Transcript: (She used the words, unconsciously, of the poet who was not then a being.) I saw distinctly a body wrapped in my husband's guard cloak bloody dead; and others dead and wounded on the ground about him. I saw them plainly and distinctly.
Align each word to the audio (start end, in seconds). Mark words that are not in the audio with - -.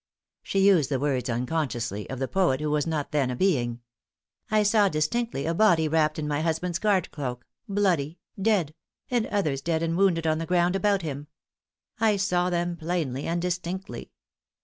(She 0.41 0.61
used 0.65 0.89
the 0.89 0.99
words, 0.99 1.29
unconsciously, 1.29 2.09
of 2.09 2.17
the 2.17 2.27
poet 2.27 2.59
who 2.59 2.71
was 2.71 2.87
not 2.87 3.11
then 3.11 3.29
a 3.29 3.35
being.) 3.35 3.81
I 4.49 4.63
saw 4.63 4.89
distinctly 4.89 5.45
a 5.45 5.53
body 5.53 5.87
wrapped 5.87 6.17
in 6.17 6.27
my 6.27 6.41
husband's 6.41 6.79
guard 6.79 7.11
cloak 7.11 7.45
bloody 7.69 8.17
dead; 8.41 8.73
and 9.11 9.27
others 9.27 9.61
dead 9.61 9.83
and 9.83 9.95
wounded 9.95 10.25
on 10.25 10.39
the 10.39 10.47
ground 10.47 10.75
about 10.75 11.03
him. 11.03 11.27
I 11.99 12.17
saw 12.17 12.49
them 12.49 12.77
plainly 12.77 13.25
and 13.27 13.39
distinctly. 13.39 14.09